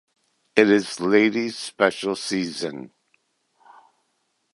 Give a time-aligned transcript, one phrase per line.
[0.55, 2.89] It is ladies special season.